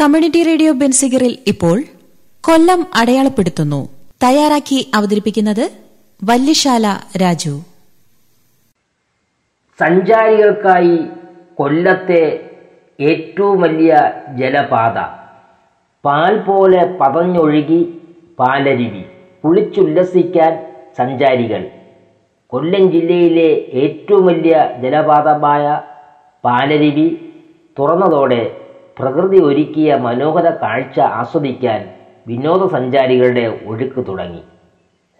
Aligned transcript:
Community 0.00 0.42
radio 0.42 0.72
ബെൻസിഗറിൽ 0.72 1.38
ഇപ്പോൾ 1.46 1.82
കൊല്ലം 2.40 2.86
അടയാളപ്പെടുത്തുന്നു. 2.94 3.88
തയ്യാറാക്കി 4.22 4.90
അവതരിപ്പിക്കുന്നത് 4.94 5.70
വല്യശാല 6.24 6.86
രാജു. 7.22 7.62
സഞ്ചാരികൾക്കായി 9.80 10.98
കൊല്ലത്തെ 11.54 12.50
ഏറ്റവും 13.00 13.60
വലിയ 13.60 14.12
ജലപാത. 14.38 14.98
പാൽ 16.04 16.38
പോലെ 16.38 16.84
പതഞ്ഞൊഴുകി 17.00 17.82
പാലരുവി. 18.38 19.04
കുളിച്ചുല്ലസിക്കാൻ 19.44 20.52
സഞ്ചാരികൾ. 20.98 21.70
കൊല്ലം 22.46 22.92
ജില്ലയിലെ 22.92 23.50
ഏറ്റവും 23.84 24.26
വലിയ 24.26 24.70
ജലപാതമായ 24.82 25.82
പാലരുവി 26.44 27.08
തുറന്നതോടെ 27.78 28.67
പ്രകൃതി 28.98 29.38
ഒരുക്കിയ 29.38 29.96
മനോഹര 29.96 30.50
കാഴ്ച 30.62 31.00
ആസ്വദിക്കാൻ 31.00 31.80
വിനോദസഞ്ചാരികളുടെ 32.26 33.44
ഒഴുക്ക് 33.64 34.00
തുടങ്ങി. 34.08 34.42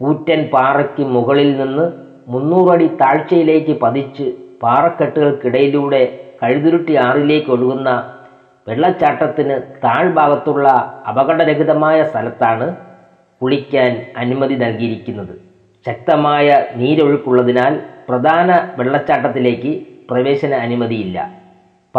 കൂറ്റൻ 0.01 0.41
പാറയ്ക്ക് 0.53 1.05
മുകളിൽ 1.05 1.57
നിന്ന് 1.57 1.87
മുന്നൂറടി 2.29 2.87
താഴ്ചയിലേക്ക് 3.03 3.75
പതിച്ച് 3.83 4.27
പാറക്കെട്ടുകൾക്കിടയിലൂടെ 4.63 6.03
കഴുതുരുട്ടി 6.43 6.97
ആറിലേക്ക് 6.97 7.51
ഒഴുകുന്ന 7.51 7.91
വെള്ളച്ചാട്ടത്തിന് 8.67 9.57
താഴ്ഭാഗത്തുള്ള 9.85 10.69
അപകടരഹിതമായ 11.09 12.03
സ്ഥലത്താണ് 12.03 12.67
കുളിക്കാൻ 13.41 13.93
അനുമതി 14.17 14.55
നൽകിയിരിക്കുന്നത്. 14.55 15.35
ശക്തമായ 15.87 16.47
നീരൊഴുക്കുള്ളതിനാൽ 16.77 17.75
പ്രധാന 18.09 18.49
വെള്ളച്ചാട്ടത്തിലേക്ക് 18.79 19.73
പ്രവേശന 20.11 20.53
അനുമതിയില്ല. 20.67 21.19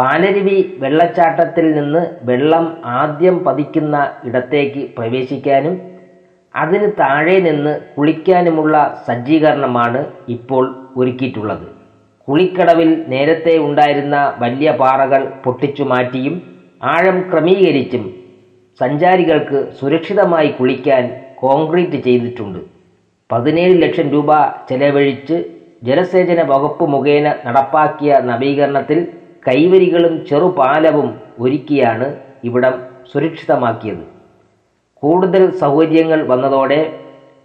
പാലരുവി 0.00 0.58
വെള്ളച്ചാട്ടത്തിൽ 0.82 1.66
നിന്ന് 1.78 2.02
വെള്ളം 2.28 2.66
ആദ്യം 3.00 3.36
പതിക്കുന്ന 3.46 3.96
ഇടത്തേക്ക് 4.28 4.82
പ്രവേശിക്കാനും 4.96 5.74
അതിന് 6.54 6.86
താഴെ 7.00 7.34
നിന്ന് 7.46 7.72
കുളിക്കാനുമുള്ള 7.96 8.76
സജ്ജീകരണമാണ് 9.08 10.00
ഇപ്പോൾ 10.34 10.64
ഒരുക്കിയിട്ടുള്ളത്. 11.00 11.66
കുളിക്കടവിൽ 12.28 12.90
നേരത്തെ 13.12 13.54
ഉണ്ടായിരുന്ന 13.66 14.16
വലിയ 14.42 14.70
പാറകൾ 14.80 15.22
പൊട്ടിച്ചു 15.44 15.84
മാറ്റിയും 15.92 16.34
ആഴം 16.94 17.16
ക്രമീകരിച്ചും 17.30 18.04
സഞ്ചാരികൾക്ക് 18.80 19.58
സുരക്ഷിതമായി 19.78 20.50
കുളിക്കാൻ 20.58 21.04
കോൺക്രീറ്റ് 21.44 21.98
ചെയ്തിട്ടുണ്ട്. 22.06 22.60
പതിനേഴ് 23.30 23.74
ലക്ഷം 23.82 24.06
രൂപ 24.14 24.30
ചെലവഴിച്ച് 24.68 25.36
ജലസേചന 25.88 26.40
വകുപ്പ് 26.52 26.86
മുഖേന 26.94 27.26
നടപ്പാക്കിയ 27.46 28.12
നവീകരണത്തിൽ 28.30 28.98
കൈവരികളും 29.48 30.26
ചെറുപാലവും 30.28 31.08
ഒരുക്കിയാണ് 31.38 32.06
ഇവിടം 32.44 32.74
സുരക്ഷിതമാക്കിയത്. 33.12 34.02
കൂടുതൽ 35.02 35.50
സൗകര്യങ്ങൾ 35.50 36.26
വന്നതോടെ 36.26 36.80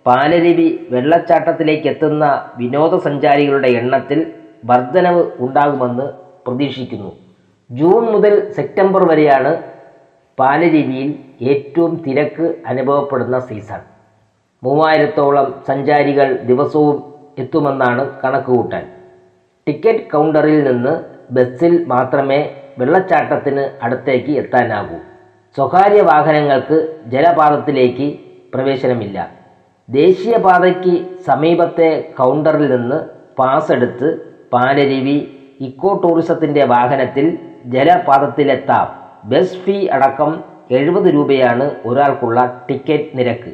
പാലരുവി 0.06 0.88
വെള്ളച്ചാട്ടത്തിലേക്ക് 0.90 1.88
എത്തുന്ന 1.88 2.26
വിനോദസഞ്ചാരികളുടെ 2.58 3.68
എണ്ണത്തിൽ 3.68 4.20
വർധനവ് 4.66 5.32
ഉണ്ടാകുമെന്ന് 5.40 6.08
പ്രതീക്ഷിക്കുന്നു. 6.46 7.12
ജൂൺ 7.70 8.04
മുതൽ 8.12 8.52
സെപ്റ്റംബർ 8.52 9.04
വരെയാണ് 9.12 9.52
പാലരുവിയിൽ 10.40 11.10
ഏറ്റവും 11.42 12.04
തിരക്ക് 12.08 12.56
അനുഭവപ്പെടുന്ന 12.66 13.40
സീസൺ. 13.40 13.82
മൂവായിരത്തോളം 14.64 15.48
സഞ്ചാരികൾ 15.68 16.34
ദിവസവും 16.50 16.98
എത്തുമെന്നാണ് 17.38 18.04
കണക്കുകൂട്ടൽ. 18.24 18.84
ടിക്കറ്റ് 19.68 20.10
കൗണ്ടറിൽ 20.12 20.64
നിന്ന് 20.64 21.15
ബസ്സിൽ 21.32 21.86
മാത്രമേ 21.88 22.56
വെള്ളച്ചാട്ടത്തിന് 22.80 23.70
അടുത്തേക്ക് 23.82 24.32
എത്താനാകൂ 24.32 24.96
സ്വകാര്യ 25.56 26.02
വാഹനങ്ങൾക്ക് 26.02 26.98
ജലപാതത്തിലേക്ക് 27.08 28.20
പ്രവേശനമില്ല. 28.54 29.30
ദേശീയപാതയ്ക്ക് 29.90 31.06
സമീപത്തെ 31.26 32.14
കൗണ്ടറിൽ 32.20 32.76
നിന്ന് 32.76 32.96
പാസ് 33.40 33.72
എടുത്ത് 33.72 34.36
പാലരുവി 34.54 35.32
ഇക്കോ 35.60 36.02
ടൂറിസത്തിന്റെ 36.04 36.66
വാഹനത്തിൽ 36.66 37.38
ജലപാതത്തിലെത്താം. 37.66 38.88
ബസ് 39.26 39.58
ഫീ 39.58 39.88
അടക്കം 39.88 40.44
എഴുപത് 40.72 41.14
രൂപയാണ് 41.14 41.76
ഒരാൾക്കുള്ള 41.86 42.66
ടിക്കറ്റ് 42.70 43.18
നിരക്ക്. 43.18 43.54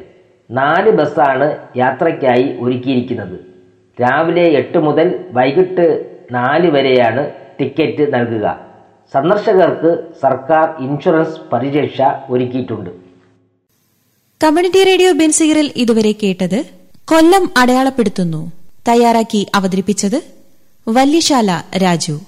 നാല് 0.50 0.90
ബസ്സാണ് 0.90 1.56
യാത്രയ്ക്കായി 1.76 2.58
ഒരുക്കിയിരിക്കുന്നത്. 2.60 3.40
രാവിലെ 4.02 4.42
എട്ട് 4.42 4.78
മുതൽ 4.78 5.24
വൈകിട്ട് 5.32 6.12
നാല് 6.32 6.70
വരെയാണ് 6.70 7.30
ടിക്കറ്റ് 7.60 8.14
നൽകുക. 8.14 8.46
സന്ദർശകർക്ക് 9.14 9.90
സർക്കാർ 10.22 10.84
ഇൻഷുറൻസ് 10.84 11.40
പരിരക്ഷ 11.52 12.02
ഒരുക്കിയിട്ടുണ്ട്. 12.30 12.90
കമ്മ്യൂണിറ്റി 14.44 14.84
റേഡിയോ 14.84 15.12
ബെൻസിഗറിൽ 15.12 15.72
ഇതുവരെ 15.76 16.12
കേട്ടത് 16.12 16.64
കൊല്ലം 17.04 17.50
അടയാളപ്പെടുത്തുന്നു. 17.56 18.52
തയ്യാറാക്കി 18.88 19.46
അവതരിപ്പിച്ചത് 19.54 20.22
വല്യശാല 20.88 21.62
രാജു. 21.82 22.20